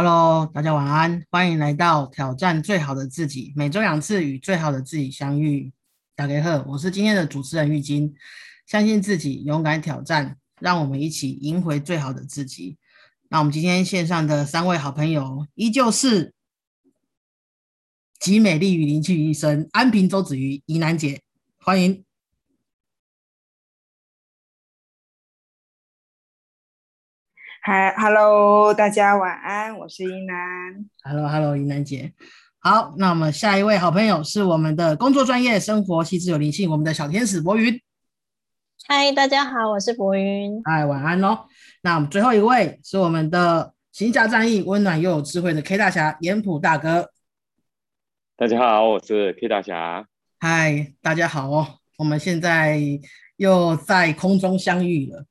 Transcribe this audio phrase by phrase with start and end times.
[0.00, 5.72] Hello，大家晚安，欢迎来到挑战最好的自己，每周两次与最好的自己相遇。
[6.14, 8.14] 大家好，我是今天的主持人玉晶，
[8.64, 12.78] 相信自己，勇敢挑战，让我们一起赢回最好的自己。
[13.28, 16.32] 那我们今天线上的三位好朋友，依旧是
[18.20, 21.20] 集美丽与灵气于一身，安平周子瑜、怡南姐，
[21.58, 22.04] 欢迎。
[27.70, 30.86] 嗨，Hello，大家晚安，我是依南。
[31.02, 32.14] Hello，Hello，依南姐。
[32.60, 37.78] 好，那我们下一位好朋友是我们的工作专业、生活细致有灵性，我们的小天使博云。
[38.86, 40.62] 嗨，大家好，我是博云。
[40.64, 41.40] 嗨，晚安哦。
[41.82, 47.10] 那我们最后一位是我们的行侠仗义、温暖又有智慧的 K 大侠严普大哥。
[48.34, 50.06] 大家好，我是 K 大侠。
[50.40, 51.66] 嗨，大家好哦。
[51.98, 52.80] 我们现在
[53.36, 55.26] 又在空中相遇了。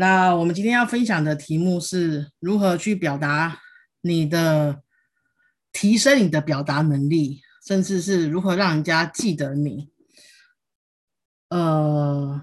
[0.00, 3.58] 那我们今天要分享的题目是如何去表达
[4.00, 4.80] 你的
[5.72, 9.90] 提升你的表达能力，甚至是如何让人家记得你。
[11.48, 12.42] 呃，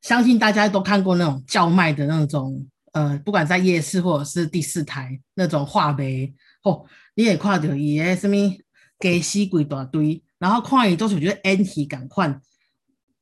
[0.00, 6.32] 相信大家都看过那种叫卖的那种，呃，不管在夜市或者是第四台那种话呗，
[6.62, 8.34] 哦，你也看到伊个什么
[8.98, 12.40] 给西鬼大堆，然后看伊都是觉得 anti 感换，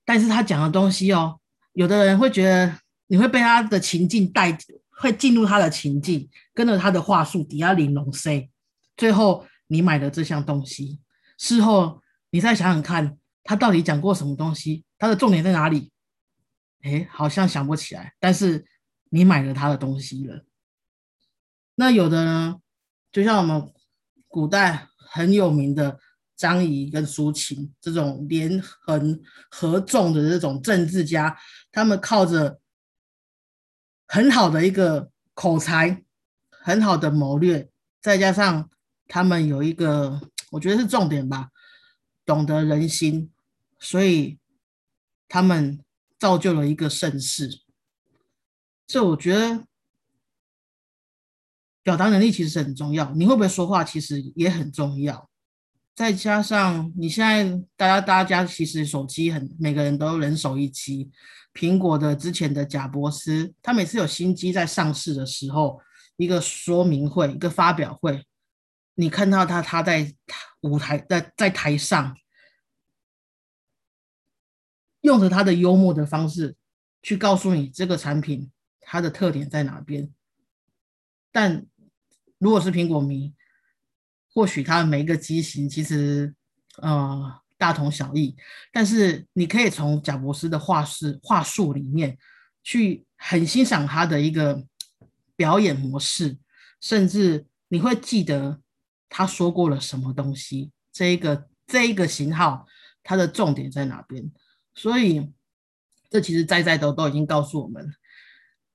[0.04, 1.40] 但是他讲的东西哦。
[1.78, 2.76] 有的人会觉得
[3.06, 4.58] 你会被他的情境带，
[4.90, 8.50] 会进入他的情境，跟着他的话术底下玲珑 C，
[8.96, 10.98] 最后你买了这项东西，
[11.38, 15.92] 事后你再想想看，他到底讲过什么东西，他的重点在哪里？
[16.82, 18.66] 哎，好像想不起来，但是
[19.10, 20.44] 你买了他的东西了。
[21.76, 22.56] 那有的呢，
[23.12, 23.72] 就像我们
[24.26, 26.00] 古代很有名的。
[26.38, 31.36] 张仪跟苏秦这种连横合纵的这种政治家，
[31.72, 32.60] 他们靠着
[34.06, 36.04] 很好的一个口才，
[36.48, 37.68] 很好的谋略，
[38.00, 38.70] 再加上
[39.08, 40.20] 他们有一个，
[40.52, 41.50] 我觉得是重点吧，
[42.24, 43.32] 懂得人心，
[43.80, 44.38] 所以
[45.26, 45.84] 他们
[46.20, 47.62] 造就了一个盛世。
[48.86, 49.66] 这我觉得
[51.82, 55.27] 表达能力其实很重要，你会不会说话其实也很重要。
[55.98, 61.10] 再加上你现在，大家大家其实手机很，每个人都人手一机。
[61.52, 65.80] 苹果的之前的贾博斯，他每次有新机在上市的时候，
[66.16, 68.24] 一个说明会，一个发表会，
[68.94, 70.14] 你看到他他在
[70.60, 72.16] 舞台在在台上，
[75.00, 76.54] 用着他的幽默的方式
[77.02, 80.08] 去告诉你这个产品它的特点在哪边。
[81.32, 81.66] 但
[82.38, 83.34] 如果是苹果迷，
[84.38, 86.32] 或许它的每一个机型其实
[86.80, 88.36] 呃大同小异，
[88.72, 92.16] 但是你可以从贾博士的画式话术里面
[92.62, 94.64] 去很欣赏他的一个
[95.34, 96.38] 表演模式，
[96.80, 98.60] 甚至你会记得
[99.08, 102.64] 他说过了什么东西，这一个这一个型号
[103.02, 104.30] 它的重点在哪边？
[104.72, 105.32] 所以
[106.08, 107.92] 这其实在在都都已经告诉我们，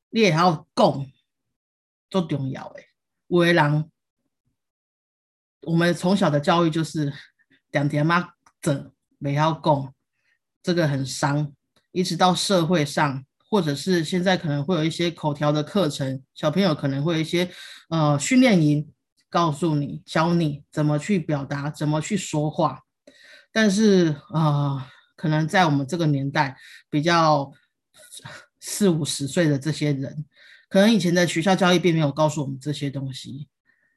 [0.09, 1.09] 你也要共
[2.09, 2.87] 做重要诶，
[3.27, 3.89] 为人。
[5.65, 7.11] 我们从小的教育就是
[7.71, 8.29] 两天妈
[8.61, 9.93] 整没要供，
[10.61, 11.53] 这个很伤。
[11.91, 17.49] 一直到社会上，或者是现在可能会有一些口条的课程，小朋友可能会有一些
[17.89, 18.91] 呃训练营，
[19.29, 22.81] 告诉你教你怎么去表达，怎么去说话。
[23.51, 26.57] 但是啊，可能在我们这个年代，
[26.89, 27.51] 比较
[28.59, 30.25] 四五十岁的这些人，
[30.67, 33.47] 可能以前的学校教育并没有告诉我们这些东西。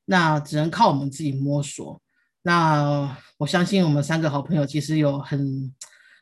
[0.07, 2.01] 那只能靠我们自己摸索。
[2.43, 5.75] 那我相信我们三个好朋友其实有很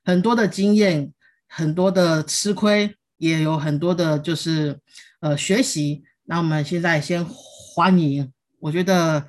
[0.03, 1.13] 很多的经验，
[1.47, 4.81] 很多的吃亏，也有很多的就是
[5.21, 6.03] 呃学习。
[6.25, 9.27] 那我们现在先欢迎，我觉得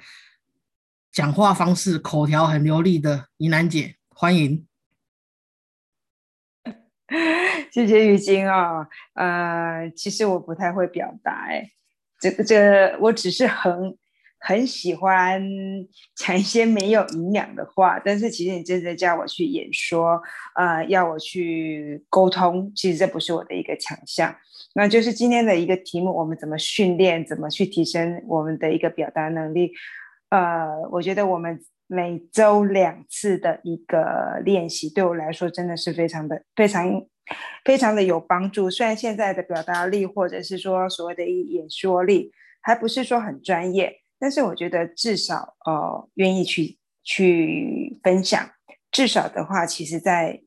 [1.11, 4.65] 讲话方式口条很流利的怡南姐，欢迎。
[7.73, 11.69] 谢谢雨晶啊，呃，其实我不太会表达，哎，
[12.21, 13.97] 这个这我只是很。
[14.47, 15.41] 很喜欢
[16.15, 20.21] 讲一些没有营养的话，但是其实你真的叫我去演说，
[20.53, 24.35] 呃，要我去沟通，其实这不是我的一个强项。
[24.75, 29.71] 那就是今天的一个题目，我们怎么训练，怎么去提升我们的一个表达能力？
[30.29, 37.03] 呃，我觉得我们每周两次的一个练习，对我来说真的是非常的、非常、
[37.63, 38.69] 非常的有帮助。
[38.69, 42.31] 虽然现在的表达力，或者是说所谓的演说力，
[42.61, 44.01] 还不是说很专业。
[44.25, 48.49] 但是我觉得至少呃愿意去去分享，
[48.89, 50.41] 至少的话，其实在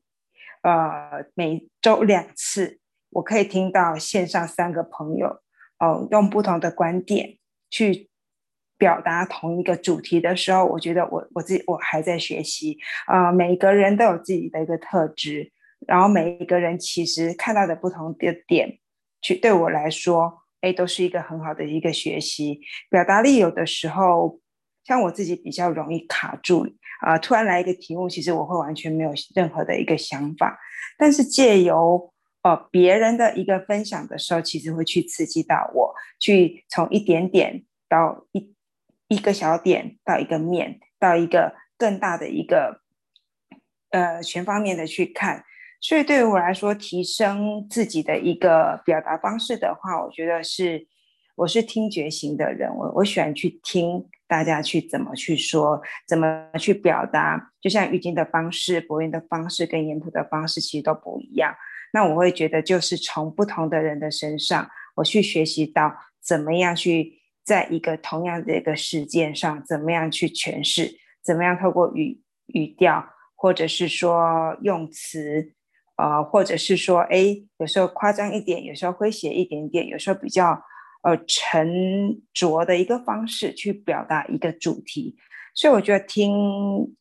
[0.63, 2.81] 呃每周两次，
[3.11, 5.27] 我可以听到线上三个朋友
[5.79, 7.37] 哦用不同的观点
[7.69, 8.09] 去
[8.77, 13.31] 表达同一个主题的时候，我觉得我我自己我还在学习啊。
[13.31, 15.53] 每个人都有自己的一个特质，
[15.87, 18.77] 然后每一个人其实看到的不同的点，
[19.21, 22.59] 去对我来说，哎，都是一个很好的一个学习。
[22.89, 24.39] 表达力有的时候，
[24.83, 26.67] 像我自己比较容易卡住
[27.01, 30.59] 啊，突然来一个题目，其实我会完全没有任何的一个想法，
[30.97, 32.11] 但是借由
[32.41, 38.55] 呃，别人的一个分享的时候，其实会去刺激到我，去从一点点到一
[39.09, 42.81] 一个小点，到一个面，到一个更大的一个
[43.91, 45.43] 呃全方面的去看。
[45.81, 50.87] 所以对于我来说，提升自己的一个表达方式的话，我觉得是
[51.35, 57.51] 我是听觉型的人，我我喜欢去听大家去怎么去说，怎么去表达。
[57.61, 61.55] 就像玉晶的方式、博云的方式跟颜普的方式，其实都不一样。
[61.93, 73.03] 那我会觉得，就是从不同的人的身上，我去学习到怎么样去在一个同样的一个事件上，怎么样去诠释，怎么样透过语语调，
[73.33, 75.53] 或者是说用词，
[75.99, 80.57] 呃，或者是说，哎，有时候夸张一点，有时候诙谐一点点，有时候比较
[81.03, 85.17] 呃沉着的一个方式去表达一个主题。
[85.53, 86.31] 所以我觉得听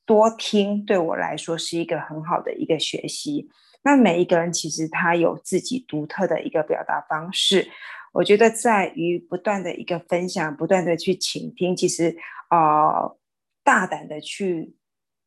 [0.05, 3.49] 多听对我来说是一个很好的一个学习。
[3.85, 7.69] 那每一个人其实他有自己独特的一个表达方式，
[8.13, 12.17] 我觉得在于不断的一个分享，不断的去倾听，其实
[12.51, 13.17] 呃
[13.63, 14.75] 大胆的去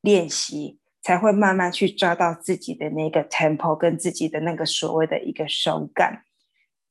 [0.02, 6.24] 练习，才会慢慢去抓到自己的那个 tempo 跟自己的那个所谓的一个手感。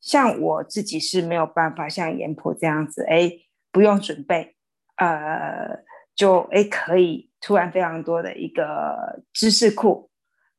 [0.00, 3.30] 像我自己是没有办法像严普这样子，哎，
[3.70, 4.56] 不用准备，
[4.96, 5.84] 呃，
[6.14, 10.08] 就哎可以突然非常多的一个知识库。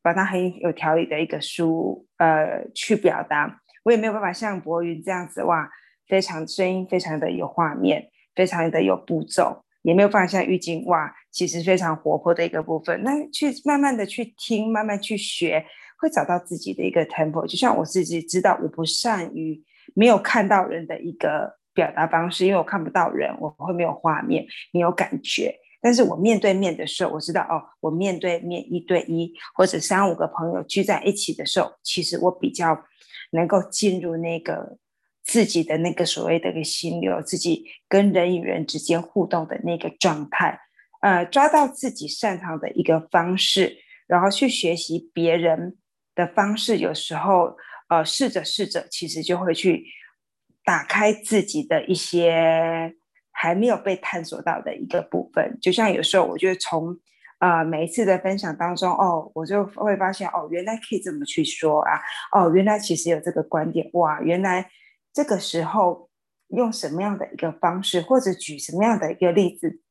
[0.03, 5.69] 把它很有条理的一个书，呃，去表达，我也没有办法像博云这样子哇，
[6.07, 13.01] 非常声音非常的有画面，非常的有步骤，也没有办法像玉晶哇，其实非常活泼的一个部分。
[13.03, 15.63] 那去慢慢的去听，慢慢去学，
[15.99, 17.45] 会找到自己的一个 tempo。
[17.47, 19.61] 就像我自己知道，我不善于
[19.95, 25.55] 没有看到人的一个表达方式，因为我看不到人，我会没有画面，没有感觉。
[25.83, 32.77] 但是我面对面的时候，我知道哦，我面对面一对一或者三五个朋友聚在一起的时候，其实我比较
[33.31, 34.77] 能够进入那个
[35.23, 40.59] 自己的那个所谓的一个心流，自己跟人与人之间互动的那个状态，
[41.01, 43.77] 呃，抓到自己擅长的一个方式，
[44.07, 45.77] 然后去学习别人
[46.15, 47.55] 的方式，有时候
[47.89, 49.85] 呃，试着试着，其实就会去
[50.63, 52.95] 打开自己的一些。
[53.33, 56.95] 还没有被探索到的一个部分，就像有时候我觉得从
[57.39, 61.99] 呃每一次的分享当中，哦，我就会发现哦，原来可以这么去说啊，
[62.33, 64.69] 哦，原来其实有这个观点，哇，原来
[65.13, 66.09] 这个时候
[66.47, 69.81] 用什么样的一个方式，或者举什么样的一个例子，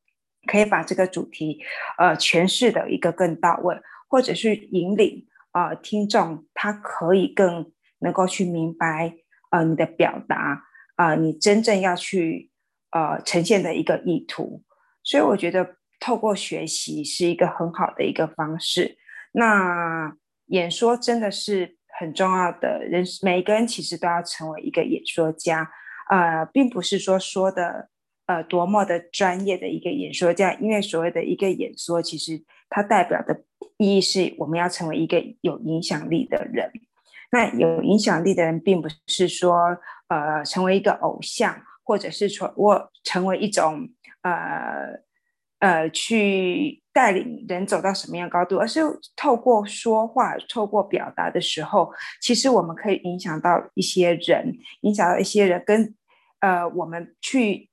[0.47, 1.61] 可以把这个主题
[1.97, 3.75] 呃诠释的一个更到位，
[4.07, 9.15] 或者是引领啊听众他可以更能够去明白
[9.49, 10.63] 呃你的表达
[10.95, 12.49] 啊，你真正要去。
[12.93, 14.65] 呃，呈现的一个意图，
[15.01, 18.97] 所以我觉得透过学习是一个很好的一个方式。
[19.31, 20.13] 那
[20.47, 25.69] 演说真的是很重要的，人每一个人其实都要成为一个演说家。
[26.09, 27.89] 呃，并不是说说的
[28.25, 33.43] 呃多么的专业的一个演说家，因为所谓的一个演说，其实它代表的
[33.77, 36.71] 意义是我们要成为一个有影响力的人。
[37.31, 39.77] 那有影响力的人，并不是说
[40.07, 41.61] 呃成为一个偶像。
[41.83, 43.89] 或者是说我成为一种
[44.21, 45.01] 呃
[45.59, 48.81] 呃去带领人走到什么样高度，而是
[49.15, 55.95] 透过说话、透过表达的时候，其实我们可以影响到一些人，影响到一些人，跟
[56.39, 57.69] 呃我们去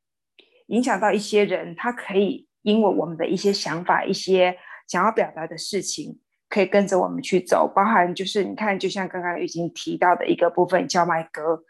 [0.68, 4.56] 影响到一些人，他可以因为我们的一些想法、一些
[4.86, 11.64] 想要表达的事情，可以跟着我们去走，包含就是你看，就像刚刚已经提到的一个部分，叫麦歌。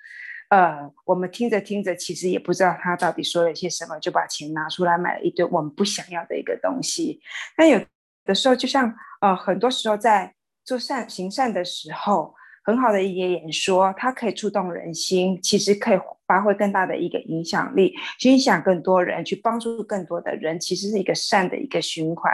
[0.49, 7.21] 呃，我们听着听着，其实也不知道他到底说了些什么，就把钱拿出来买了一堆我们不想要的一个东西。
[7.57, 7.81] 那有
[8.25, 12.35] 的时候，就像呃，很多时候在做善行善的时候。
[12.65, 22.31] 很好的一个演说，它可以触动人心，其实可以发挥更大的一个影响力，去影响更多人，去帮助更多的人，其实是一个善的一个循环。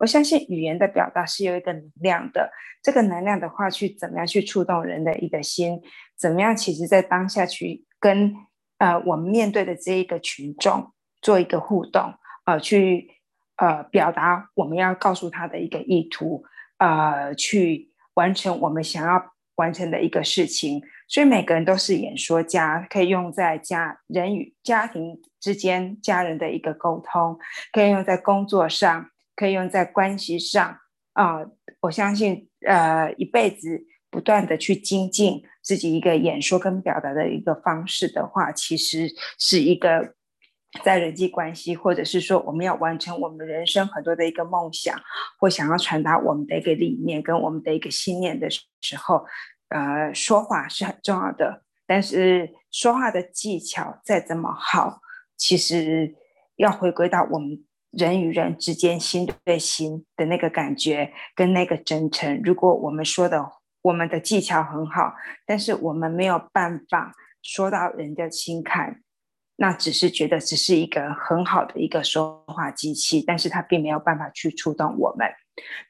[0.00, 2.50] 我相信语言的表达是有一个能量的，
[2.82, 5.80] 这个能量的话，去怎么样去触动人的一个心，
[6.18, 8.34] 怎么样，其实在当下去跟
[8.78, 13.10] 呃我们面对的这一个群众做一个互动，呃，去
[13.56, 16.44] 呃表达我们要告诉他的一个意图，
[16.78, 19.32] 呃，去完成我们想要。
[19.56, 27.38] 完成的一个事情，所以每个人都是演说家，可以用在家人与家庭之间家人的一个沟通，
[27.72, 30.76] 可以用在工作上，可以用在关系上
[31.14, 31.38] 啊。
[31.80, 40.14] 我相信，呃，一辈子不断的去精进自己一个演说跟表达的一个方式的话，其实是一个
[40.84, 44.96] 在人际关系，或者是说我们要完成我们人生很多的一个梦想，
[45.40, 49.24] 或想要传达我们的一个理念跟我们的一个信念的时候，
[49.70, 51.64] 呃，说话是很重要的。
[51.84, 55.00] 但是说话的技巧再怎么好，
[55.36, 56.14] 其实
[56.54, 62.40] 要回归到我们人与人之间心对心的那个感觉跟那个真诚。
[62.44, 63.44] 如果我们说的
[63.86, 65.14] 我们的技巧很好，
[65.46, 67.12] 但是我们没有办法
[67.42, 69.02] 说到人的心坎，
[69.56, 75.28] 那只是觉得只是一个很好的一个说话机器，但是它并没有办法去触动我们。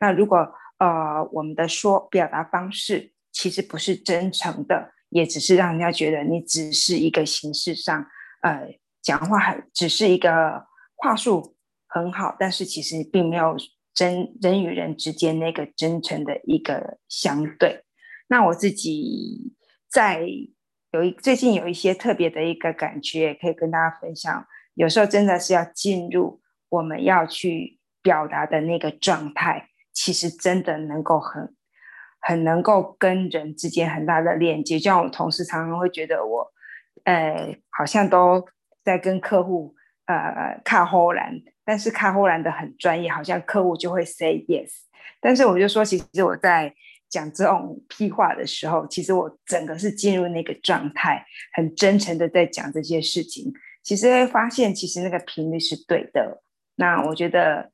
[0.01, 0.39] 那如果
[0.79, 4.93] 呃我们的说表达方式其实不是真诚的。
[5.11, 8.07] 也只是让人家觉得你只是一个形式上，
[8.43, 11.55] 呃，讲话很只是一个话术
[11.87, 13.57] 很好，但是其实并没有
[13.95, 17.86] 真人与人之间那个真诚的一个相对。
[18.29, 19.55] 那我自己
[19.89, 20.27] 在
[20.93, 24.47] 有一最近有一些特别的一个感觉，可以跟大家分享。
[24.75, 31.55] 有时候真的是要进入我们要去表达的那个状态，其实真的能够很。
[32.19, 36.53] 很能够跟人之间很大的链接，就像我同事常常会觉得我，
[37.05, 38.45] 呃，好像都
[38.83, 44.71] 在跟客户呃看后栏，但是看后栏的很专业，好像客户就会 say yes。
[45.21, 46.75] 但是我就说，其实我在
[47.17, 53.53] 讲这种屁话的时候，其实我整个是进入那个状态，很真诚的在讲这些事情。
[53.83, 56.43] 其实会发现，其实那个频率是对的。
[56.77, 57.73] 那我觉得。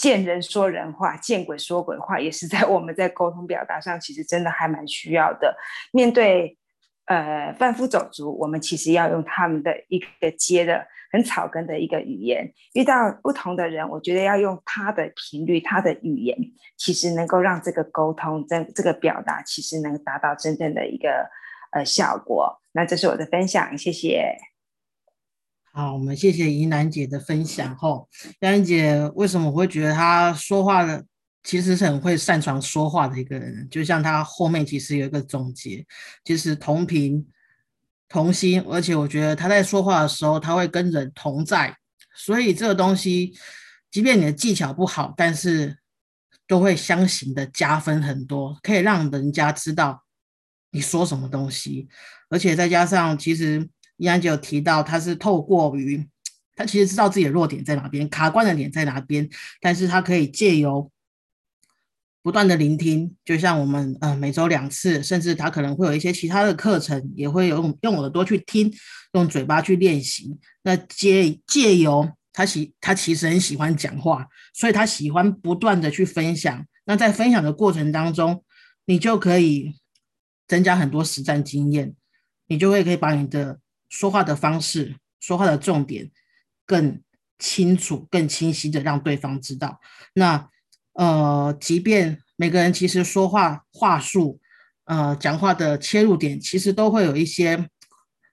[0.00, 5.54] 见人说人话，见鬼说鬼话，也是在我们在沟通表达上，其实真的还蛮需要的。
[5.92, 6.56] 面对
[7.04, 12.52] 呃贩夫走卒，我们其实要用他们的一个接的很草根的一个语言。
[12.74, 16.36] 遇到不同的人，我觉得要用他的频率、他的语言，
[16.76, 21.28] 其实能够让这个沟通、这这个表达，其实能达到真正的一个
[21.72, 22.60] 呃效果。
[22.72, 24.36] 那这是我的分享，谢谢。
[25.72, 27.76] 好，我们谢谢怡南姐的分享。
[27.76, 31.04] 吼，怡南姐为什么我会觉得她说话的
[31.44, 33.68] 其实是很会擅长说话的一个人？
[33.70, 35.86] 就像她后面其实有一个总结，
[36.24, 37.24] 就是同频
[38.10, 41.74] 同心，而且我觉得他在说话的时候，他会跟人同在，
[42.14, 43.32] 所以这个东西，
[43.90, 45.78] 即便你的技巧不好，但是
[46.46, 50.04] 都会相形的加分很多，可以让人家知道
[50.72, 51.88] 你说什么东西，
[52.28, 53.66] 而且再加上其实。
[54.00, 56.08] 依然姐有提到，他是透过于
[56.56, 59.28] 他其实知道自己的弱点在哪边，卡关的点在哪边，
[59.60, 60.90] 但是他可以借由
[62.22, 68.72] 不断的聆听，就像我们呃每周两次，甚至他可能会有一些其他的课程，也会用用耳朵去听，
[69.14, 70.38] 用嘴巴去练习。
[70.62, 76.66] 那借借由他喜他其实很喜欢讲话，所以他喜欢不断的去分享。
[76.84, 78.44] 那在分享的过程当中，
[78.86, 79.74] 你就可以
[80.46, 81.94] 增加很多实战经验，
[82.46, 83.58] 你就会可以把你的。
[83.92, 86.08] 说话的方式，说话的重点
[86.64, 87.02] 更
[87.40, 89.80] 清楚、更清晰的让对方知道。
[90.14, 90.48] 那
[91.00, 94.38] 呃，即便每个人其实说话话术，
[94.84, 97.66] 呃，讲话的切入点其实都会有一些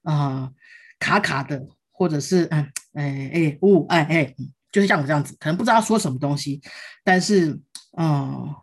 [0.04, 0.52] 啊
[1.00, 2.70] 卡卡的，或者是嗯
[3.00, 4.36] 哎哎呜哎哎，
[4.70, 6.62] 就是像我这样子，可能不知道说什么东西，
[7.06, 7.58] 但是
[7.98, 8.54] 嗯，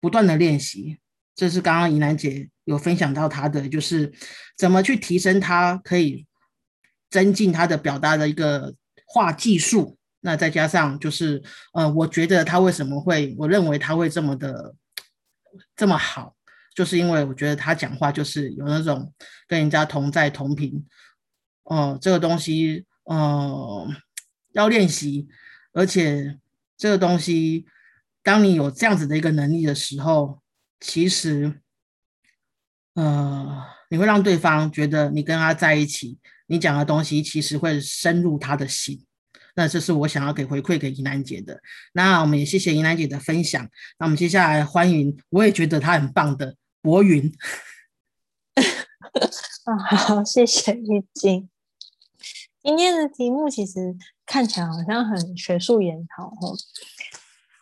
[0.00, 0.98] 不断的练习。
[1.34, 4.12] 这是刚刚怡兰姐有分享到她的，就是
[4.56, 6.24] 怎么去提升她可以
[7.10, 8.72] 增进她的表达的一个
[9.04, 9.98] 话技术。
[10.26, 11.40] 那再加上就是，
[11.72, 14.74] 呃，我觉得他为什么会，我认为他会这么的
[15.76, 16.34] 这么好，
[16.74, 19.12] 就是因为我觉得他讲话就是有那种
[19.46, 20.84] 跟人家同在同频。
[21.62, 23.88] 哦，这个东西，呃，
[24.52, 25.28] 要练习，
[25.72, 26.38] 而且
[26.76, 27.64] 这个东西，
[28.24, 30.42] 当你有这样子的一个能力的时候。
[30.78, 31.62] 其实，
[32.92, 36.18] 呃，你会让对方觉得你跟他在一起，
[36.48, 39.06] 你讲的东西其实会深入他的心。
[39.56, 41.60] 那这是我想要给回馈给怡兰姐的。
[41.94, 43.68] 那我们也谢谢怡兰姐的分享。
[43.98, 47.32] 那我们接下来欢迎，我也觉得她很棒的博云。
[49.64, 51.48] 啊，好，谢谢玉晶。
[52.62, 53.96] 今天的题目其实
[54.26, 56.56] 看起来好像很学术研讨哦。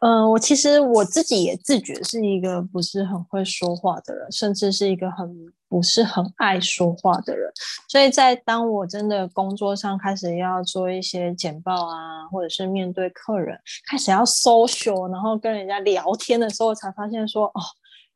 [0.01, 5.35] 嗯，我其实我自己也自觉是一个不是很会说话的人，甚至是一个很
[5.69, 7.51] 不是很爱说话的人。
[7.89, 13.59] 所以在当我真的工作上开始要做一些简报啊，或者是面对客人
[13.89, 17.61] 开始要 social，然后跟人家聊天的时候，才发现说，哦，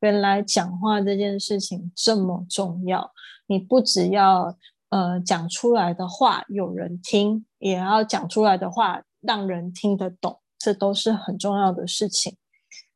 [0.00, 3.10] 原来讲话这件事情这么重要。
[3.46, 4.54] 你不只要
[4.90, 12.36] 呃讲出来的话有人听，也要讲出来的话让人听得懂，这都是很重要的事情。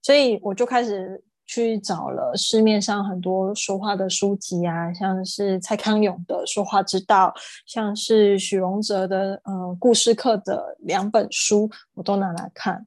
[0.03, 1.25] 所以我就开始。
[1.45, 7.27] 去找了市面上很多说话的书籍啊，像是蔡康永的《说话之道》，
[7.67, 12.87] 像是许荣哲的呃故事课的两本书，我都拿来看。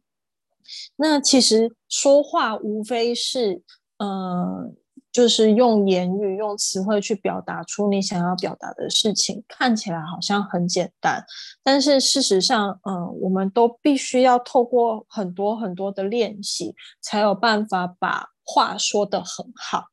[0.96, 3.62] 那其实说话无非是
[3.98, 4.76] 嗯。
[5.16, 11.24] 就是用言语、用词汇去表达出你想要表达的事情，看起来好像很简单，
[11.64, 19.86] 但是事实上，嗯，我们都必须要透过很多很多的练习，才有办法把话说得很好。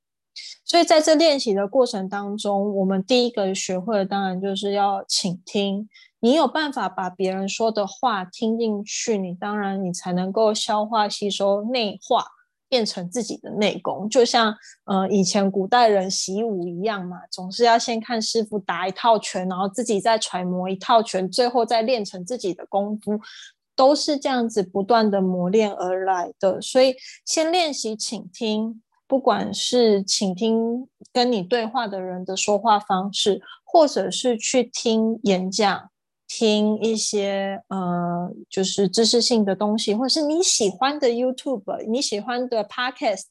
[0.64, 5.88] 所以在这练习的过程当中，我们第一个学会的当然就是要倾听。
[6.18, 12.26] 你有办法把别人说的话听进去，你当然你才能够消化、吸收、内化。
[12.72, 23.20] 变成自己的内功，就像呃以前古代人习武一样嘛，总是要先看师傅打一套拳，然后自己再揣摩一套拳，最后再练成自己的功夫，
[23.76, 26.62] 都是这样子不断的磨练而来的。
[26.62, 26.94] 所以
[27.26, 35.91] 先练习倾听，不管是倾听跟你对话的人的说话方式，或者是去听演讲。
[36.38, 43.26] 听一些呃，就是知识性的东西，或者是你喜欢的 YouTube、你喜欢的 Podcast，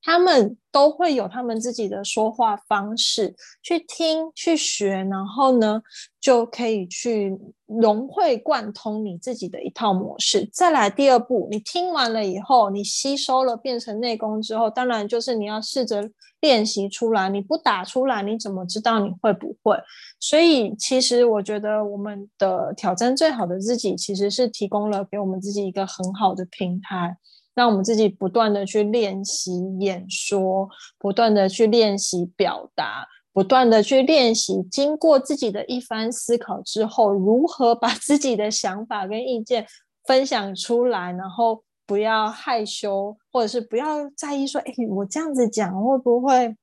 [0.00, 5.80] 他们都会有他们自己的说话方式，去听去学，然后呢，
[6.20, 10.46] 就可以去融会贯通你自己的一套模式。
[10.52, 16.10] 再来第二步，你听完了以后，你吸收了变成内功之后，当然就是你要试着。
[16.40, 19.74] 练习出来，你不打出来，你怎么知道你会不会？
[20.20, 27.16] 所以，其实我觉得我们的挑战最好的自己，其实是提供了给我们自己一个很好的平台，
[27.56, 39.66] 让我们自己不断的去练习演说，不断的去练习表达，不断的去练习，经过自己的一番思考之后，如何把自己的想法跟意见
[40.06, 41.64] 分享出来，然后。
[41.88, 46.56] 不要害羞，或者是不要在意说，哎，我这样子讲会不会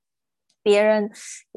[0.62, 1.10] 别人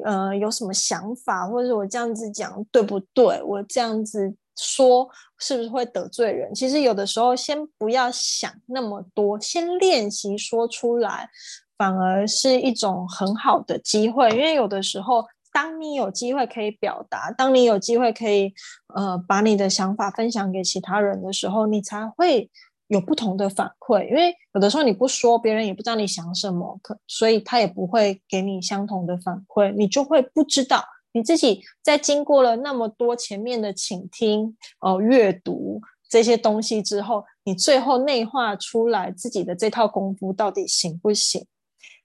[0.05, 3.43] 呃有什么想法，或者是我这样子讲对不对？
[3.43, 6.53] 我这样子说是不是会得罪人？
[6.53, 11.29] 其实有的时候先不要想那么多，先练习说出来，
[11.77, 14.29] 反而是一种很好的机会。
[14.31, 18.53] 因为有的时候，当你有机会可以表达，当你有机会可以
[18.95, 22.49] 呃把你的想法分享给其他人的时候，你才会。
[22.89, 30.81] 有不同的反馈，因为有的时候你不说，别人也不知道你想什么，可所以他也不会给你相同的反馈，你就会不知道
[31.17, 41.45] 你自己在经过了那么多前面的倾听、哦阅读这些东西之后，你最后内化出来自己的这套功夫到底行不行？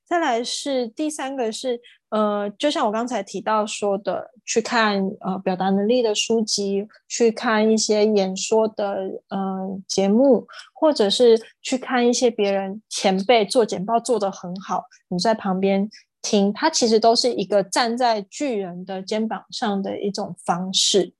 [0.04, 1.80] 再来是第三个是。
[2.12, 15.88] 呃，就像我刚才提到说的，去看呃表达能力的书籍，去看一些演说的呃节目，或者是去看一些别人前辈做简报做得很好，你在旁边
[16.22, 21.12] 听，它其实都是一个站在巨人的肩膀上的一种方式。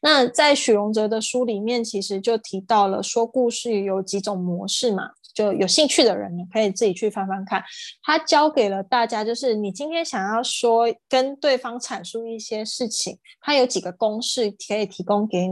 [0.00, 5.10] 那在许荣哲的书里面，其实就提到了说故事有几种模式嘛。
[5.34, 7.62] 就有兴趣的人，你可以自己去翻翻看。
[8.02, 15.46] 他教给了大家，就是你今天想要说跟对方阐述一些事情，他有几个公式可以提供给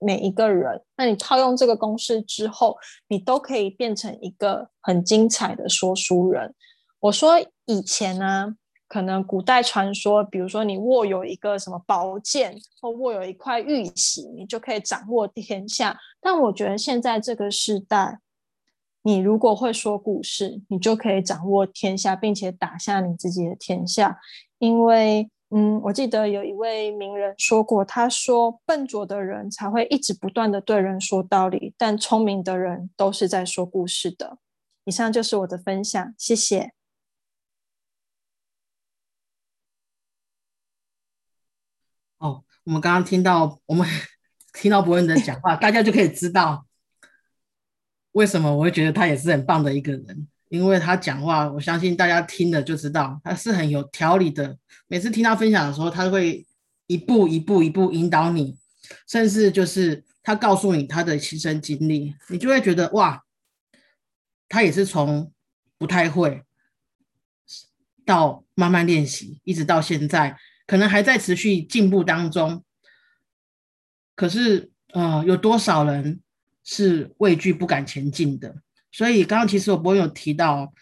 [0.00, 0.82] 每一个人。
[0.96, 2.76] 那你套用这个公式之后，
[3.06, 6.52] 你都可以变成一个很精彩的说书人。
[7.00, 7.34] 我说
[7.66, 8.54] 以前呢，
[8.86, 15.98] 可能古代传说，比如说你握有一个什么宝剑，或握有一块玉玺，你就可以掌握天下。
[16.20, 18.20] 但我觉得现在这个时代。
[19.02, 24.18] 你如果会说故事，你就可以掌握天下，并且打下你自己的天下。
[24.58, 34.36] 因为，嗯，我记得有一位名人说过，他说：“笨拙的人才会一直不断的对人说道理，但聪明的人都是在说故事的。”
[34.84, 36.72] 以上就是我的分享，谢谢。
[42.18, 43.88] 哦，我们刚刚听到，我们
[44.54, 46.66] 听到伯恩的讲话，大家就可以知道。
[48.12, 50.28] 为什么我会觉得他也是很棒的一个人？
[50.48, 54.56] 因为他讲话，我相信大家听了就知道他是很有条理的。
[54.86, 56.46] 每次听他分享的时候，他会
[56.86, 58.56] 一步一步一步引导你，
[59.06, 63.22] 甚至就是他告诉你他的亲身经历，你就会觉得哇，
[64.48, 65.30] 他也是从
[65.76, 66.42] 不太会
[68.06, 70.36] 到慢慢练习，一直到现在，
[70.68, 72.62] 可能还在持续进步当中。
[74.14, 76.20] 可是，呃，有多少人？
[76.70, 78.54] 是畏惧不敢前进的，
[78.92, 80.74] 所以刚刚其实我不会有提到，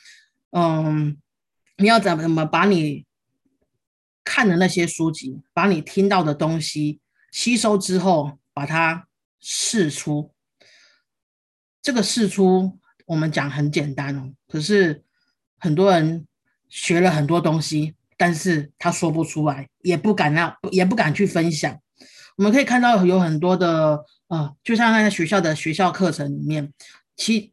[0.50, 1.16] 嗯，
[1.76, 3.06] 你要怎怎么把你
[4.24, 6.98] 看的那些书籍，把你听到的东西
[7.30, 9.06] 吸收之后，把它
[9.38, 10.34] 释出。
[11.80, 15.04] 这个释出，我们讲很简单哦，可是
[15.58, 16.26] 很多人
[16.68, 21.78] 学了很多东西，但是他说不出来，也不敢让，也不敢去分享。
[22.36, 26.72] 我们可以看到有很多的，呃，就像在学校的学校课程里面，
[27.16, 27.52] 其，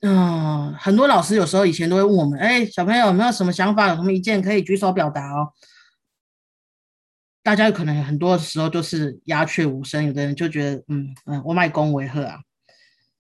[0.00, 5.52] 嗯，很多老师有时候以前都会问我们，哎，小朋友有没有什么想法，有什么意见可以举手表达哦。
[7.42, 12.38] 大家可能很多时候都是鸦雀无声，有的人就觉得，嗯嗯，我卖公为贺啊。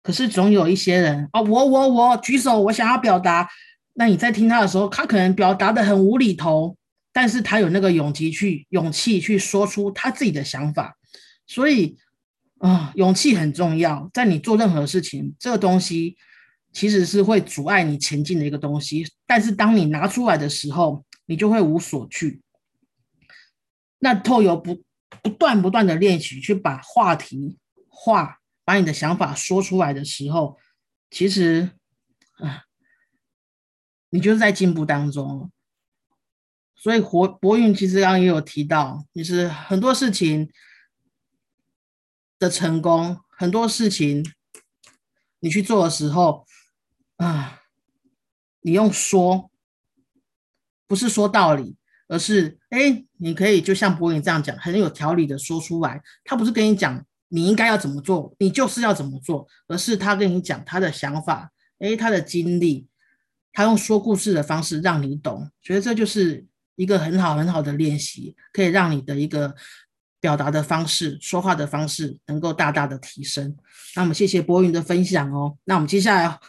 [0.03, 3.47] 可是总有一些人啊，我我我举手，我想要表达。
[3.93, 6.77] 那你在听他的时候，他可能表达的很无厘头，
[7.11, 10.97] 但是他有那个勇气去勇气去说出他自己的想法。
[11.47, 11.97] 所以
[12.59, 16.15] 啊，勇气很重要，在你做任何事情，这个东西
[16.71, 19.05] 其实是会阻碍你前进的一个东西。
[19.27, 22.41] 但是当你拿出来的时候，你就会无所惧。
[23.99, 24.81] 那透由不
[25.21, 27.57] 不断不断的练习，去把话题
[27.89, 28.37] 话。
[28.63, 30.55] 把你的想法说出来的时候，
[31.09, 31.71] 其实
[32.37, 32.63] 啊，
[34.11, 35.51] 你就是在进步当中。
[36.75, 40.47] 所以，博博运其实刚刚也有提到，就是很多事情
[42.37, 44.23] 的成功，很多事情
[45.39, 46.45] 你去做的时候
[47.17, 47.61] 啊，
[48.61, 49.49] 你用说，
[50.85, 51.75] 不是说道理，
[52.07, 56.01] 而是哎，你可以就像博云这样讲，很有条理的说出来。
[56.23, 57.03] 他不是跟你讲。
[57.33, 58.35] 你应该要怎么做？
[58.39, 62.85] 你就是要怎么做，而是他跟你讲他的想法，哎，他的经历，
[63.53, 65.49] 他用说故事的方式让你懂。
[65.61, 69.55] 觉得这就是一个很好很好的练习，可以让你的一个
[70.19, 73.55] 表达的方式、说话的方式能够大大的提升。
[73.95, 75.57] 那我们谢谢博云的分享哦。
[75.65, 76.39] 那我们接下来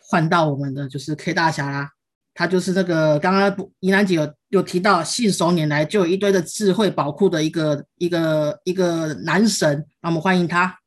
[0.00, 1.90] 换到我们的就是 K 大侠啦。
[2.36, 10.76] 他就是那个刚刚怡兰姐有有提到，信手拈来就有一堆的智慧宝库的一个一个一个男神，那我们欢迎他。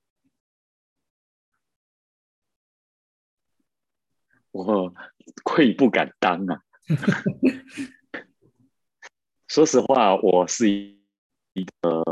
[4.51, 4.93] 我
[5.43, 6.61] 愧不敢当啊！
[9.47, 12.03] 说实话，我是一个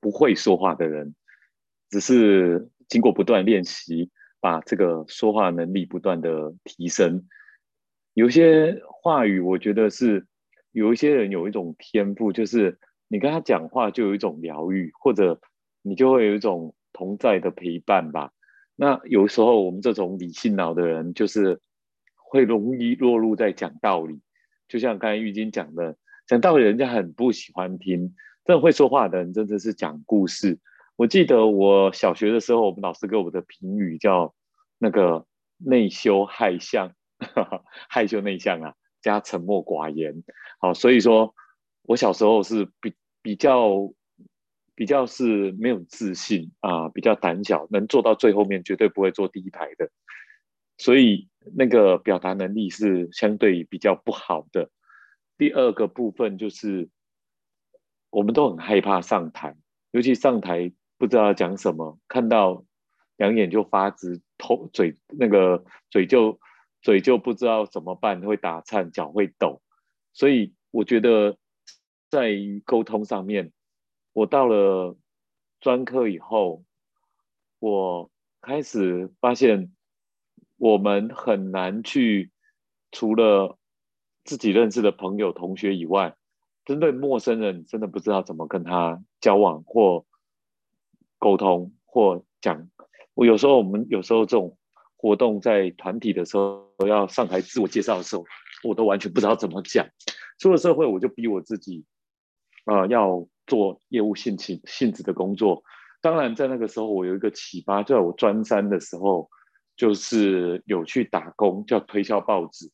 [0.00, 1.14] 不会说话的人，
[1.90, 7.26] 只是经过不断练习，把这个说话能力不断的提升。
[8.14, 10.26] 有些话语，我觉得是
[10.72, 15.40] 有一些人有一种天赋，就是你跟他讲话就有一种疗愈，或者
[15.82, 18.32] 你就会有一种同在的陪伴吧。
[18.74, 21.60] 那有时候我们这种理性脑的人，就是
[22.28, 24.20] 会容易落入在讲道理，
[24.68, 28.14] 就像刚才玉晶讲的，讲道理人家很不喜欢听。
[28.44, 30.58] 真的会说话的人，真的是讲故事。
[30.96, 34.34] 我记得我小学的时候，我们老师给我的评语叫
[34.78, 35.26] 那个
[35.58, 36.92] 内羞害相。
[37.88, 40.22] 害羞内向啊，加沉默寡言。
[40.60, 41.34] 好，所以说
[41.82, 43.90] 我小时候是比比较
[44.74, 49.88] 比较是没有自信啊，比较胆小，能做到最后面，绝对不会坐第一排的。
[50.78, 54.70] 所以那个表达能力是相对比较不好的。
[55.38, 56.88] 第二个部分就是，
[58.10, 59.56] 我们都很害怕上台，
[59.90, 62.64] 尤其上台不知道讲什么，看到
[63.16, 66.38] 两眼就发直，头嘴那个嘴就。
[66.82, 69.60] 嘴就不知道怎么办，会打颤，脚会抖，
[70.12, 71.36] 所以我觉得
[72.08, 72.32] 在
[72.64, 73.50] 沟通上面，
[74.12, 74.96] 我到了
[75.58, 76.64] 专科以后，
[77.58, 78.08] 我
[78.40, 79.74] 开始发现
[80.56, 82.30] 我们很难去
[82.92, 83.58] 除了
[84.24, 86.16] 自己认识的朋友、同学以外，
[86.64, 90.04] 针对陌生人，真的不知道怎么跟他交往或
[91.18, 92.68] 沟通或讲。
[93.14, 94.56] 我有时候，我们有时候这种。
[94.98, 98.24] 活动在团体的时候要上台自我介绍的时候，
[98.64, 99.86] 我都完全不知道怎么讲。
[100.38, 101.84] 出了社会，我就逼我自己，
[102.64, 105.62] 啊，要做业务性情性质的工作。
[106.00, 109.28] 当然，在那个时候，我有一个启发，就在我专三的时候，
[109.76, 112.70] 就是有去打工，叫推销报纸。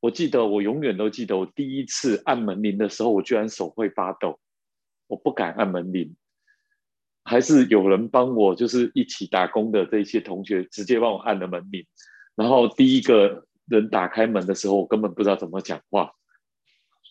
[0.00, 4.38] 我记得，我永远都记得，我第一次按门铃的时候，我居然手会发抖，
[5.06, 6.14] 我不敢按门铃。
[7.26, 11.86] 还是有人帮我，就是一起打工的这些同学直接帮我按了门铃，
[12.34, 16.12] 然后第一个人打开门的时候，我根本不知道怎么讲话，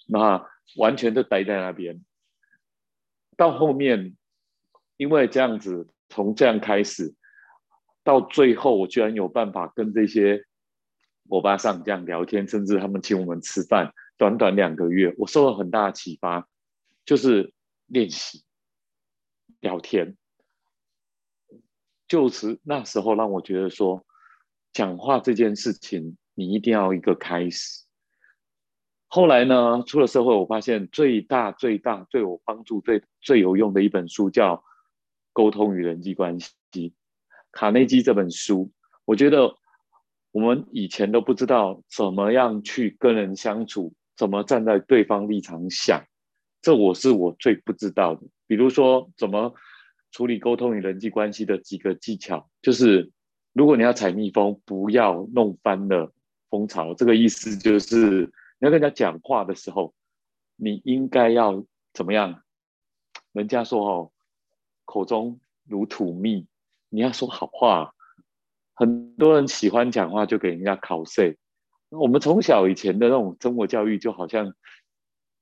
[0.07, 2.05] 那完全就待在那边。
[3.35, 4.15] 到后面，
[4.97, 7.15] 因为这样子，从这样开始，
[8.03, 10.43] 到最后我居然有办法跟这些
[11.27, 13.93] 我爸上将聊天，甚至他们请我们吃饭。
[14.17, 16.47] 短短两个月，我受到很大的启发，
[17.05, 17.53] 就是
[17.87, 18.43] 练习。
[19.59, 20.17] 聊天，
[22.05, 24.05] 就是那时候让我觉得说，
[24.73, 27.85] 讲话这件事情，你一定要一个开始。
[29.07, 34.57] 后来呢，出了社会，我发现最大、最大、对我帮助最最有用的一本书叫
[35.31, 36.51] 《沟通与人际关系》。
[37.53, 38.69] 卡内基这本书，
[39.05, 39.55] 我觉得
[40.31, 46.03] 我们以前都不知道怎么样去跟人相处，怎么站在对方立场想，
[46.61, 48.21] 这我是我最不知道的。
[48.47, 49.53] 比如说，怎么
[50.11, 53.09] 处理沟通与人际关系的几个技巧，就是
[53.53, 56.11] 如果你要采蜜蜂，不要弄翻了
[56.49, 56.93] 蜂巢。
[56.93, 58.29] 这个意思就是。
[58.59, 59.93] 你要跟人家讲话的时候，
[60.55, 62.43] 你应该要怎么样？
[63.33, 64.11] 人家说哦，
[64.85, 66.47] 口中如吐蜜，
[66.93, 67.93] 你要说好话。
[68.75, 71.37] 很多人喜欢讲话，就给人家考试。
[71.89, 74.53] 我们从小以前的那种中国教育，就好像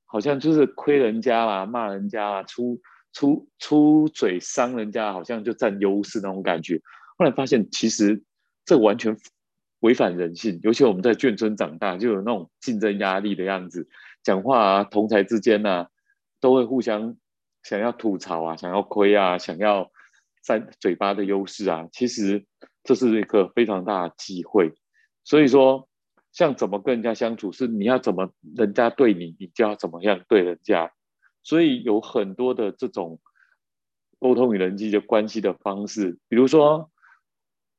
[0.06, 2.80] 好像就是亏人家啦，骂人家啦，出
[3.14, 6.82] 出出嘴伤人家，好像就占优势那种感觉。
[7.18, 8.24] 后来发现，其实
[8.66, 9.18] 这完全。
[9.82, 13.90] 违反人性，尤其我们在眷村长大，就有那种竞争压力的样子，
[14.22, 15.88] 讲话啊，同才之间呢，
[16.40, 17.18] 都会互相
[17.64, 19.92] 想要吐槽啊，想要亏啊，想要
[20.41, 21.88] 占嘴巴的优势啊。
[21.91, 22.45] 其实
[22.84, 24.73] 这是一个非常大的机会。
[25.23, 25.88] 所以说，
[26.32, 30.91] 像怎么跟人家相处，是你要怎么人家对你，你就要怎么样对人家。
[31.43, 33.19] 所以有很多的这种
[34.19, 36.91] 沟通与人际的关系的方式，比如说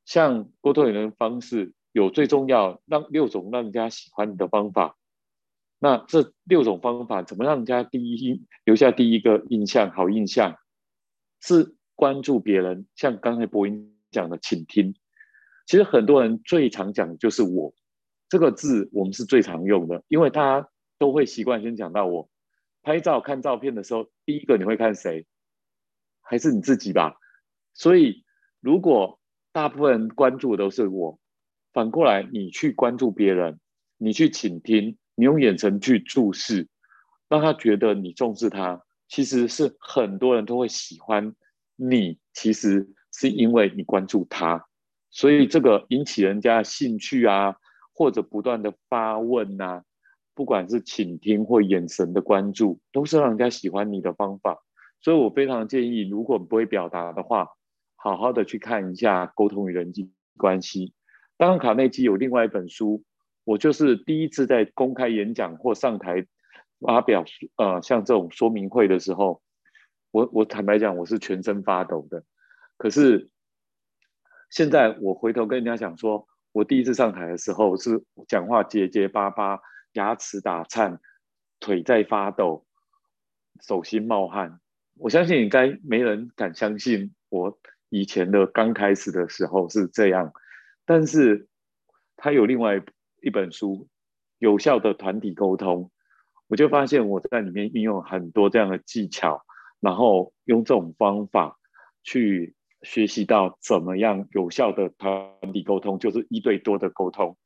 [0.05, 1.73] 像沟通与人方式。
[1.93, 4.97] 有最重要让六种让人家喜欢你的方法，
[5.77, 10.57] 那这六种方法怎么让人家第一留下第一个印象好印象？
[11.39, 14.93] 是关注别人，像刚才博音讲的，请听。
[15.65, 17.73] 其实很多人最常讲的就是我
[18.27, 22.29] 这个字，我们是最常用的，因为大家都会习惯先讲到我。
[22.81, 25.25] 拍照看照片的时候，第一个你会看谁？
[26.19, 27.15] 还是你自己吧？
[27.73, 28.25] 所以
[28.59, 29.21] 如果
[29.53, 31.17] 大部分人关注的都是我。
[31.71, 33.61] 反过来，你去关注别人，
[33.97, 36.67] 你去倾听，你用眼神去注视，
[37.29, 38.83] 让他觉得你重视他。
[39.07, 41.33] 其实是很多人都会喜欢
[41.75, 44.65] 你，其实是因为你关注他，
[45.09, 47.55] 所以这个引起人家兴趣啊，
[47.93, 49.83] 或者不断的发问呐，
[50.33, 54.59] 不管是倾听或眼神的关注，都是让人家喜欢你的方法。
[55.01, 57.49] 所以我非常建议，如果不会表达的话，
[57.95, 60.93] 好好的去看一下沟通与人际关系。
[61.37, 63.03] 当然，卡内基有另外一本书，
[63.43, 66.25] 我就是第一次在公开演讲或上台
[66.79, 67.25] 发表，
[67.57, 69.41] 呃，像这种说明会的时候，
[70.13, 72.23] 我我坦白讲，我是全身发抖的。
[72.77, 73.31] 可是
[74.51, 79.59] 现在我回头跟人家讲说，我第一次上台的时候是讲话结结巴巴，
[79.93, 80.99] 牙齿打颤，
[81.59, 82.67] 腿在发抖，
[83.59, 84.59] 手心冒汗。
[84.97, 90.31] 我相信应该没人敢相信我以前的刚开始的时候是这样。
[90.85, 91.47] 但是，
[92.17, 92.83] 他有另外
[93.23, 93.75] 一本书
[94.37, 95.85] 《有效的团体沟通》，
[96.47, 99.43] 我就发现我在里面运用很多这样的技巧，
[99.83, 101.59] 然后用这种方法
[102.03, 107.37] 去学习到怎么样有效的团体沟通，就是一对多的沟通，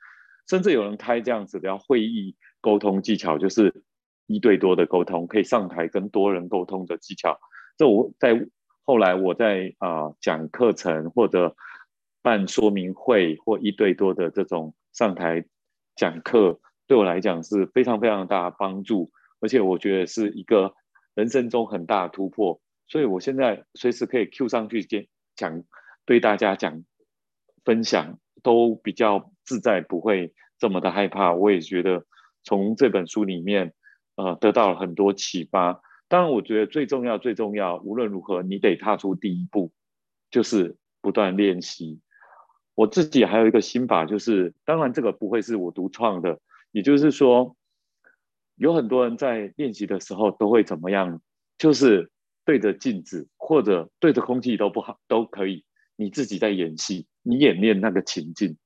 [0.47, 3.83] 甚至有人开这样子的会议沟通技巧，就是
[4.27, 7.39] 一对多的沟通，可以上台跟多人沟通的技巧。
[7.75, 8.47] 这我在
[8.83, 11.55] 后来我在啊讲课程或者。
[12.23, 15.45] 办说明会或一对多的这种上台
[15.95, 20.73] 讲课，对我来讲是非常非常大的帮助，而且我觉得是一个
[21.17, 22.61] 人生中很大的突破。
[22.87, 25.03] 所以我现在随时可以 Q 上去讲
[25.35, 25.63] 讲，
[26.05, 26.83] 对大家讲
[27.65, 31.33] 分享都比较自在，不会这么的害怕。
[31.33, 32.05] 我也觉得
[32.43, 33.73] 从这本书里面，
[34.15, 35.81] 呃，得到了很多启发。
[36.07, 39.71] 当然，我觉得最重要最重要，无论如何你得踏出第一步，
[40.29, 41.99] 就是不断练习。
[42.75, 46.39] 我自己还有一个心法，就是当然这个不会是我独创的，
[46.71, 47.57] 也就是说，
[48.57, 51.21] 有很多人在练习的时候都会怎么样，
[51.57, 52.11] 就是
[52.43, 55.63] 对着镜子或者对着空气都不好，都可以。
[55.95, 58.57] 你自己在演戏，你演练那个情境，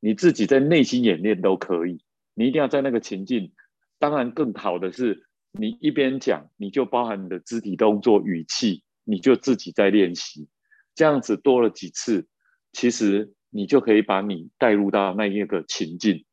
[0.00, 2.02] 你自己在内心演练都可以。
[2.34, 3.52] 你一定要在那个情境。
[3.98, 10.48] 当然更好的是，你一边讲，你就包含你的肢体动作、语气，你就自己在练习。
[10.94, 12.26] 这样子多了几次，
[12.72, 13.34] 其实。
[13.50, 16.26] 你就可以把你带入到那一个情境，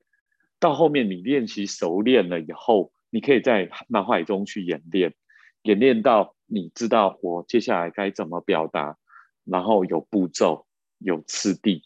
[0.59, 5.13] 到后面你练习熟练了以后，你可以在脑海中去演练，
[5.61, 8.97] 演练到你知道我接下来该怎么表达，
[9.45, 11.83] 然后有步骤、有次第，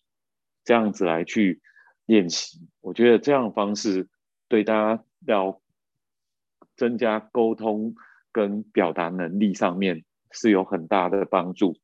[0.64, 1.62] 这样子来去
[2.08, 2.68] 练习。
[2.82, 4.10] 我觉得这样方式
[4.48, 5.62] 对大家要
[6.76, 7.94] 增加沟通
[8.32, 11.78] 跟表达能力上面是有很大的帮助。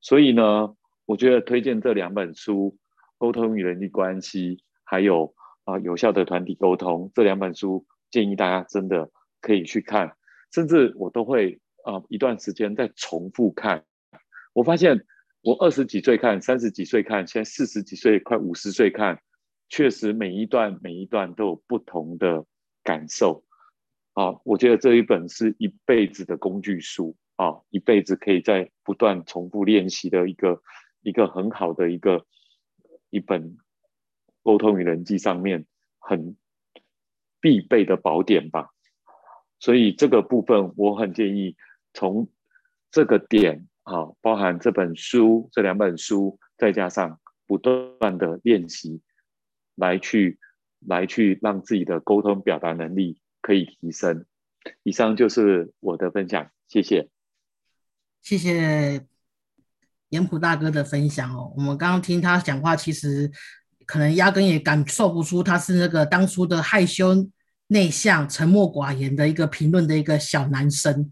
[0.00, 0.76] 所以呢。
[1.06, 2.78] 我觉得推荐这两本书，
[3.18, 7.84] 《沟通与人际关系》还有啊有效的团体沟通这两本书，
[8.14, 10.16] 建议大家真的可以去看，
[10.52, 13.84] 甚至我都会啊一段时间再重复看。
[14.52, 15.04] 我发现
[15.40, 19.20] 我二十几岁看，三十几岁看，现在四十几岁快五十岁看，
[19.68, 22.46] 确实每一段每一段都有不同的
[22.84, 23.42] 感受。
[24.12, 30.62] 啊，我觉得这一本是一辈子的工具书啊，一辈子可以在不断重复练习的一个
[31.02, 32.24] 一个很好的一个
[33.10, 33.56] 一本
[34.44, 35.66] 沟通与人际上面
[35.98, 36.36] 很
[37.44, 38.70] 必备的宝典吧。
[39.60, 41.54] 所以这个部分我很建议
[41.92, 42.30] 从
[42.90, 49.02] 这个点啊，包含这本书这两本书，再加上不断的练习，
[49.74, 50.38] 来去
[50.80, 53.20] 来去让自己的沟通表达能力。
[53.46, 54.24] 可以提升。
[54.84, 57.10] 以上就是我的分享，谢谢。
[58.22, 59.04] 谢谢
[60.08, 61.52] 严普大哥的分享哦。
[61.54, 63.30] 我们刚刚听他讲话，其实
[63.86, 67.26] 可能压根也感受不出他是那个当初的害羞、
[67.68, 71.10] 内向、沉默寡言的一个评论的一个小男生。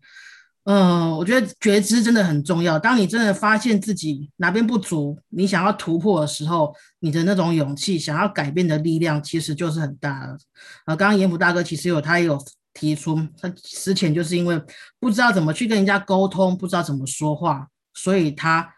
[0.65, 2.79] 嗯，我觉得觉知真的很重要。
[2.79, 10.39] 当你真的发现自己哪边不足，你想要突破的时候，你的那种勇气、想要改变的力量，其实就是很大的。
[10.87, 12.39] 呃，刚刚严普大哥其实有他也有
[12.73, 14.63] 提出，他之前就是因为
[15.01, 18.73] 不知道怎么去跟人家沟通，不知道怎么说话，所以他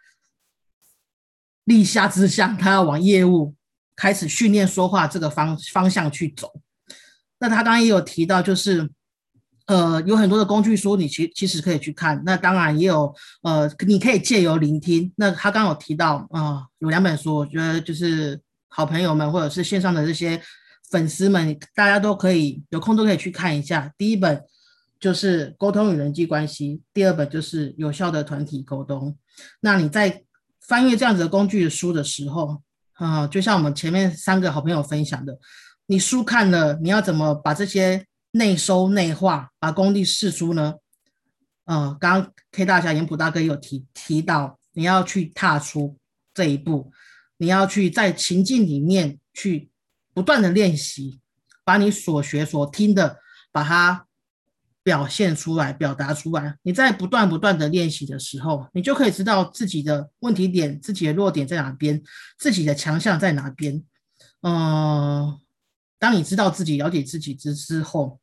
[1.64, 3.54] 立下志向，他要往业务
[3.96, 6.52] 开始训练说话这个方方向去走。
[7.38, 8.90] 那他刚刚也有提到，就是。
[9.66, 12.22] 呃，有很多的工具书，你其其实可以去看。
[12.26, 15.10] 那当然也有，呃，你可以借由聆听。
[15.16, 20.38] 那他刚刚有提到啊，有两本书，我觉得就是好朋友们或者是线上的这些
[20.90, 23.90] 粉丝们，大家都可以有空都可以去看一下。
[23.96, 24.42] 第一本
[25.00, 29.12] 就是《沟通与人际关系》，第二本就是《有效的团体沟通》。
[29.60, 30.24] 那你在
[30.60, 32.60] 翻阅这样子的工具书的时候，
[33.04, 35.38] 啊，就像我们前面三个好朋友分享的，
[35.86, 38.06] 你书看了，你要怎么把这些？
[38.36, 40.74] 内收内化，把功力释出呢？
[41.66, 45.96] 呃，刚刚 K 大侠、严普大哥有提提到，你要去踏出
[46.34, 46.90] 这一步，
[47.36, 49.70] 你要去在情境里面去
[50.12, 51.20] 不断的练习，
[51.62, 53.20] 把你所学所听的，
[53.52, 54.08] 把它
[54.84, 56.56] 表现出来、表达出来。
[56.62, 62.00] 你在不断不断的练习的时候，你就可以知道自己的问题点、自己的弱点在哪边，
[62.38, 63.82] 自己的强项在哪边。
[64.42, 65.40] 嗯，
[65.98, 68.20] 当你知道自己、了解自己之之后，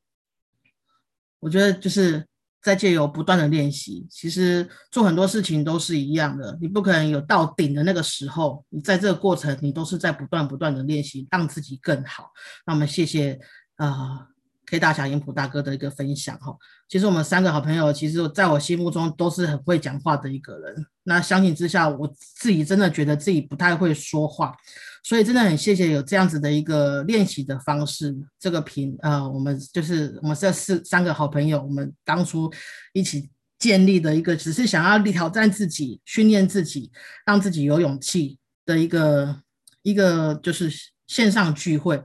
[1.40, 2.28] 我觉得就是
[2.62, 6.56] 在借由不断的练习，其实做很多事情都是一样的。
[6.62, 12.32] 你不可能有到顶的那个时候，你在这个过程，你都是在不断不断的练习，让自己更好。
[12.68, 13.40] 那我们谢谢
[13.78, 14.28] 啊
[14.72, 16.56] ，K 大侠、严普大哥的一个分享哈。
[16.88, 20.86] 其实我们三个好朋友，其实在我心目中都是很会讲话的一个人。
[21.04, 24.56] 那相信之下，我自己真的觉得自己不太会说话。
[25.04, 32.50] 所以真的很谢谢有这样子的一个练习的方式，这个频呃，我们就是我们这四三个好朋友，我们当初
[32.94, 33.30] 一起
[33.60, 36.92] 建立的一个，只是想要挑战自己、训练自己、
[37.26, 39.42] 让自己有勇气的一个
[39.82, 40.72] 一个就是
[41.08, 42.02] 线上聚会。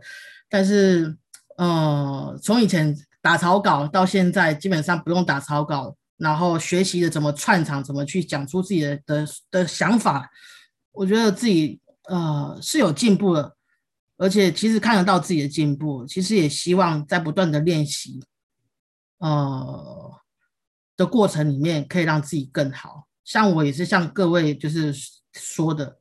[0.48, 1.14] 但是
[1.56, 10.30] 呃，从以前打草稿到现在，基本上不用打草稿，然后学习的怎么串场，怎么去讲出自己的的的想法，
[10.92, 11.80] 我觉得自己。
[12.08, 13.56] 呃，是有进步的，
[14.16, 18.22] 而且其实看得到自己的进步，其实也希望在不断的练习，
[19.18, 20.12] 呃
[20.96, 23.08] 的过程里面可以让自己更好。
[23.24, 24.94] 像我也是像各位就是
[25.32, 25.98] 说的，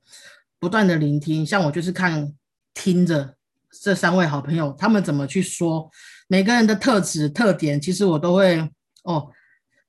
[0.59, 2.31] 不断的聆听，像我就是看
[2.75, 3.35] 听着
[3.81, 5.89] 这三位好朋友他们怎么去说，
[6.27, 8.57] 每个人的特质特点，其实我都会
[9.03, 9.31] 哦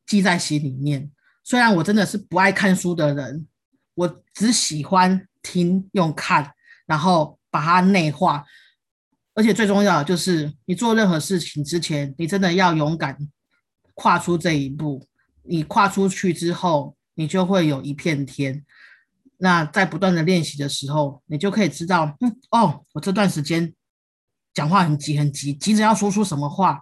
[0.07, 1.11] 记在心里面。
[1.45, 3.47] 虽然我真的是不爱看书的人，
[3.95, 5.27] 我只喜欢。
[5.49, 6.53] 听用看，
[6.87, 8.45] 然后把它内化，
[9.33, 13.17] 而且最重要的就是，你做任何事情之前，你真的要勇敢
[13.95, 15.07] 跨出这一步。
[15.45, 18.65] 你跨出去之后，你就会有一片天。
[19.37, 23.73] 那在不断的练习的时候，你就可以知道，嗯，哦，我这段时间
[24.57, 26.81] 讲话很急很急，急着要说出什么话。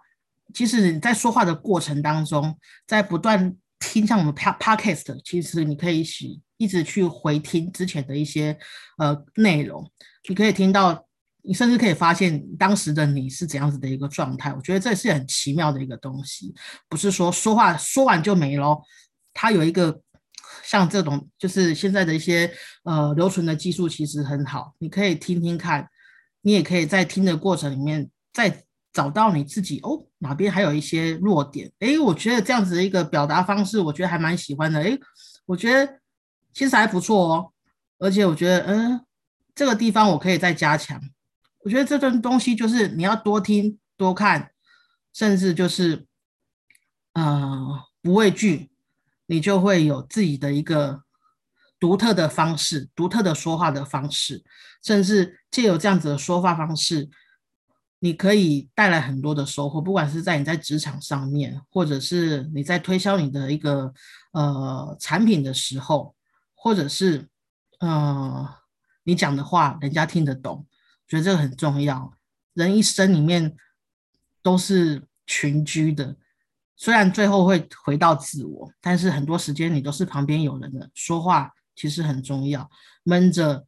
[0.54, 2.56] 其实你在说话的过程当中，
[2.86, 6.40] 在不断听像我们 podcast，其实你可以洗。
[6.56, 8.56] 一直去回听之前的一些
[8.96, 9.90] 呃内容，
[10.28, 11.04] 你可以听到，
[11.42, 14.54] 你甚至可以发现当时的你是怎样子的一个状态。
[14.54, 16.54] 我觉得这是很奇妙的一个东西，
[16.88, 18.80] 不是说说话说完就没了。
[19.34, 20.00] 它有一个
[20.62, 22.48] 像这种，就是现在的一些
[22.84, 25.86] 呃留存的技术其实很好，你可以听听看，
[26.44, 31.72] 你也可以在听的过程里面再找到你自己哦哪边还有一些弱点。
[31.80, 34.80] 诶，我觉得这样子的一个表达方式，我觉得还蛮喜欢的。
[34.80, 34.98] 诶，
[35.46, 36.00] 我觉得。
[36.56, 37.52] 其实还不错哦，
[37.98, 39.04] 而且我觉得，嗯，
[39.56, 41.02] 这个地方我可以再加强。
[41.64, 44.52] 我觉得这段东西就是你要多听、多看、
[45.12, 46.06] 甚至就是
[47.14, 48.70] 呃不畏惧，
[49.26, 51.02] 你就会有自己的一个
[51.84, 54.42] 独特的方式，独特的说话的方式，
[54.82, 57.10] 甚至借由这样子的说话方式，
[57.98, 63.92] 你可以带来很多的收获，不管是在你在职场上面，或者是你在推销你的一个
[64.32, 66.14] 呃产品的时候，
[66.54, 67.28] 或者是
[67.80, 68.48] 呃
[69.02, 70.66] 你讲的话人家听得懂，
[71.06, 72.14] 觉得这个很重要。
[72.54, 73.54] 人一生里面
[74.42, 76.16] 都是群居的，
[76.76, 82.68] 虽然最后会回到自我，但是很多时间你都是旁边有人的说话，其实很重要。
[83.02, 83.66] 闷着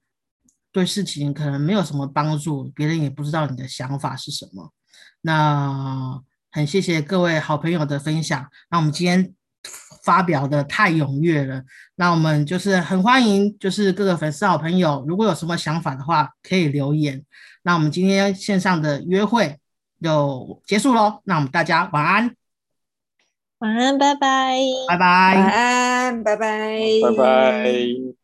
[0.72, 4.72] 对事情可能没有什么帮助，别人也不知道你的想法是什么。
[5.22, 9.34] 那很谢谢各位好朋友的分享，那我们今天
[10.04, 11.62] 发表的太踊跃了，
[11.96, 17.24] 那我们就是很欢迎，就是各个粉丝好朋友，如果有什么想法的话，可以留言。
[17.62, 19.58] 那我们今天线上的约会
[20.00, 21.20] 就结束喽。
[21.24, 22.36] 那我们大家晚安，
[23.58, 25.52] 晚安，拜拜，拜拜，晚
[26.22, 28.16] 拜拜，拜拜。